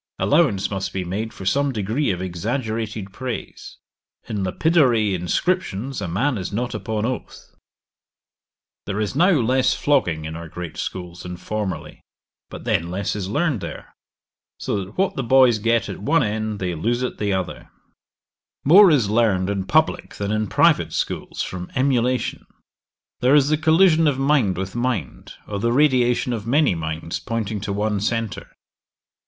[0.17, 3.77] Allowance must be made for some degree of exaggerated praise.
[4.27, 7.53] In lapidary inscriptions a man is not upon oath.'
[8.87, 12.01] 'There is now less flogging in our great schools than formerly,
[12.49, 13.93] but then less is learned there;
[14.57, 17.69] so that what the boys get at one end they lose at the other.'
[18.65, 22.47] 'More is learned in publick than in private schools, from emulation;
[23.19, 27.61] there is the collision of mind with mind, or the radiation of many minds pointing
[27.61, 28.49] to one centre.